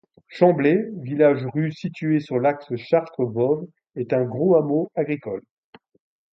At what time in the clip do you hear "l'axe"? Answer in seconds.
2.39-2.75